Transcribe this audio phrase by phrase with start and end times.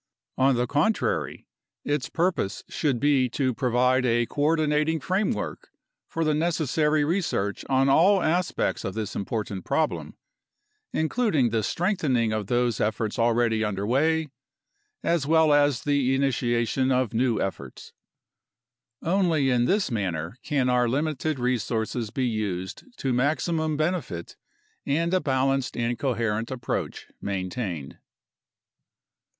[0.35, 1.45] On the contrary,
[1.85, 5.69] its purpose should be to provide a coordinating framework
[6.07, 10.17] for the necessary research on all aspects of this important problem,
[10.91, 14.29] including the strengthening of those efforts already under way
[15.03, 17.93] as well as the initiation of new efforts.
[19.03, 24.35] Only in this manner can our limited resources be used to maximum benefit
[24.83, 27.99] and a balanced and coherent approach maintained.